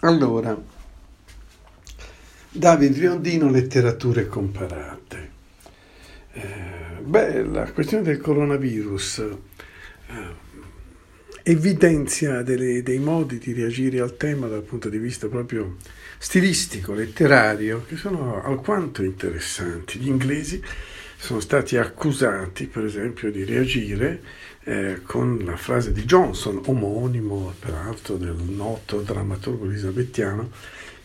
[0.00, 0.56] Allora,
[2.50, 5.30] David Riondino, letterature comparate.
[6.32, 10.46] Eh, beh, la questione del coronavirus eh,
[11.42, 15.76] evidenzia delle, dei modi di reagire al tema dal punto di vista proprio
[16.18, 19.98] stilistico, letterario, che sono alquanto interessanti.
[19.98, 20.62] Gli inglesi
[21.20, 24.22] sono stati accusati, per esempio, di reagire
[24.62, 30.50] eh, con la frase di Johnson, omonimo peraltro del noto drammaturgo elisabettiano,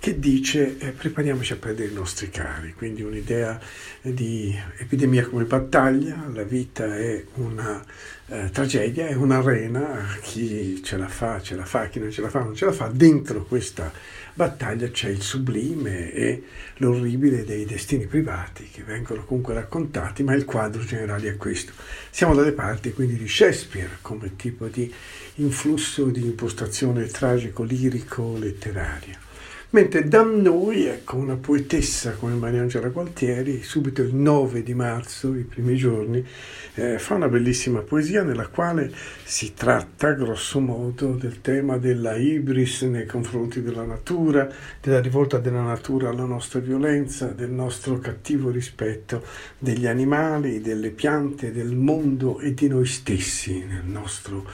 [0.00, 3.60] che dice eh, prepariamoci a perdere i nostri cari, quindi un'idea
[4.00, 7.84] di epidemia come battaglia, la vita è una
[8.28, 12.30] eh, tragedia, è un'arena, chi ce la fa ce la fa, chi non ce la
[12.30, 13.92] fa non ce la fa, dentro questa
[14.32, 16.44] battaglia c'è il sublime e
[16.78, 21.72] l'orribile dei destini privati che vengono comunque raccontati, ma il quadro generale è questo.
[22.08, 24.90] Siamo dalle parti quindi di Shakespeare come tipo di
[25.34, 29.28] influsso di impostazione tragico-lirico-letteraria.
[29.72, 35.44] Mentre da noi, ecco, una poetessa come Mariangela Gualtieri, subito il 9 di marzo, i
[35.44, 36.26] primi giorni,
[36.74, 42.82] eh, fa una bellissima poesia nella quale si tratta, grosso modo, del tema della ibris
[42.82, 49.24] nei confronti della natura, della rivolta della natura alla nostra violenza, del nostro cattivo rispetto
[49.56, 54.44] degli animali, delle piante, del mondo e di noi stessi, nel nostro,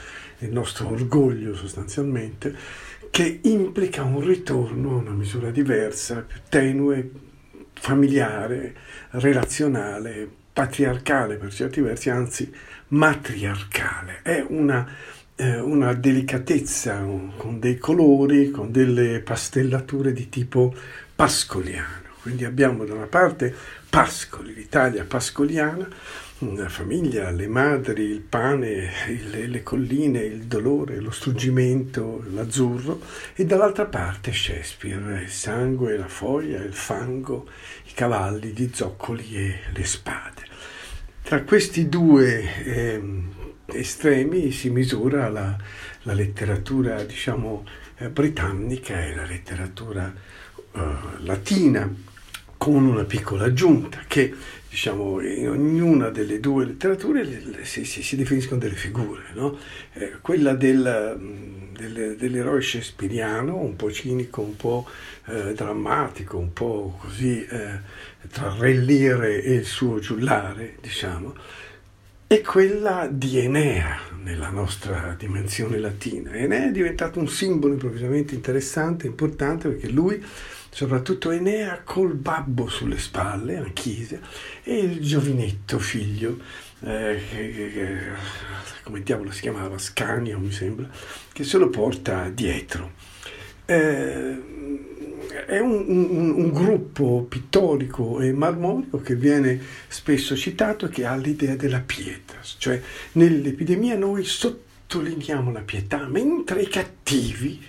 [0.40, 7.10] nel nostro orgoglio sostanzialmente che implica un ritorno a una misura diversa, più tenue,
[7.72, 8.74] familiare,
[9.10, 12.50] relazionale, patriarcale per certi versi, anzi
[12.88, 14.20] matriarcale.
[14.22, 14.86] È una,
[15.34, 16.98] eh, una delicatezza
[17.36, 20.74] con dei colori, con delle pastellature di tipo
[21.14, 22.04] pascoliano.
[22.26, 23.54] Quindi abbiamo da una parte
[23.88, 25.88] Pascoli, l'Italia pascoliana,
[26.40, 33.00] la famiglia, le madri, il pane, il, le colline, il dolore, lo struggimento, l'azzurro
[33.32, 37.48] e dall'altra parte Shakespeare, il sangue, la foglia, il fango,
[37.84, 40.42] i cavalli, gli zoccoli e le spade.
[41.22, 43.02] Tra questi due eh,
[43.66, 45.56] estremi si misura la,
[46.02, 47.64] la letteratura, diciamo,
[47.98, 50.12] eh, britannica e la letteratura
[50.72, 50.80] eh,
[51.18, 52.14] latina
[52.56, 54.34] con una piccola aggiunta che
[54.68, 59.22] diciamo, in ognuna delle due letterature si, si, si definiscono delle figure.
[59.32, 59.56] No?
[59.94, 61.18] Eh, quella del,
[61.72, 64.86] del, dell'eroe shakespeariano, un po' cinico, un po'
[65.28, 67.80] eh, drammatico, un po' così eh,
[68.30, 71.34] tra Re Lire e il suo giullare, diciamo,
[72.28, 76.32] e quella di Enea nella nostra dimensione latina.
[76.32, 80.24] Enea è diventato un simbolo improvvisamente interessante, importante, perché lui
[80.68, 84.20] soprattutto Enea col babbo sulle spalle, Anchise,
[84.64, 86.38] e il giovinetto figlio,
[86.80, 87.98] eh, che, che,
[88.82, 90.88] come diavolo si chiamava, Scania mi sembra,
[91.32, 92.92] che se lo porta dietro.
[93.64, 94.75] Eh,
[95.46, 101.54] è un, un, un, gruppo pittorico e marmorico che viene spesso citato che ha l'idea
[101.54, 102.80] della pietas, cioè
[103.12, 107.62] nell'epidemia noi sottolineiamo la pietà, mentre i cattivi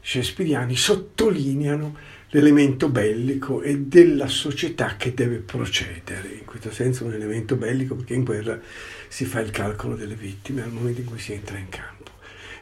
[0.00, 1.96] shakespeariani sottolineano
[2.30, 6.28] l'elemento bellico e della società che deve procedere.
[6.28, 8.58] In questo senso un elemento bellico perché in guerra
[9.08, 12.01] si fa il calcolo delle vittime al momento in cui si entra in campo.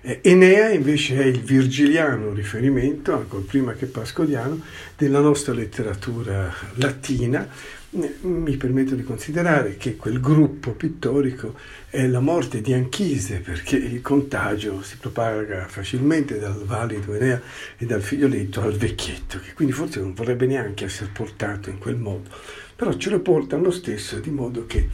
[0.03, 4.63] Eh, Enea invece è il virgiliano riferimento, ancora prima che pascoliano,
[4.97, 7.47] della nostra letteratura latina,
[7.91, 11.55] mi permetto di considerare che quel gruppo pittorico
[11.89, 17.43] è la morte di Anchise perché il contagio si propaga facilmente dal valido Enea
[17.77, 21.97] e dal figlioletto al vecchietto, che quindi forse non vorrebbe neanche essere portato in quel
[21.97, 22.31] modo,
[22.75, 24.89] però ce lo porta lo stesso di modo che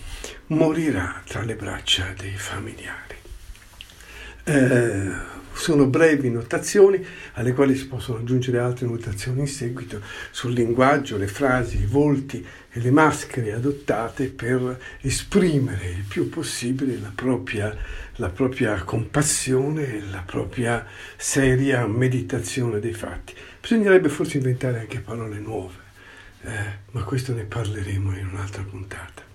[0.47, 3.26] morirà tra le braccia dei familiari.
[4.49, 5.11] Eh,
[5.55, 11.27] sono brevi notazioni alle quali si possono aggiungere altre notazioni in seguito sul linguaggio, le
[11.27, 17.77] frasi, i volti e le maschere adottate per esprimere il più possibile la propria,
[18.17, 20.87] la propria compassione e la propria
[21.17, 23.35] seria meditazione dei fatti.
[23.61, 25.75] Bisognerebbe forse inventare anche parole nuove,
[26.43, 26.51] eh,
[26.93, 29.26] ma questo ne parleremo in un'altra puntata.